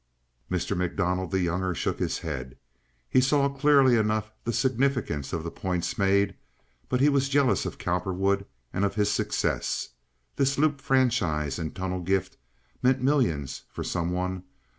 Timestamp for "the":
1.29-1.41, 4.45-4.51, 5.43-5.51